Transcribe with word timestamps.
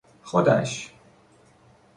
خودش 0.31 0.91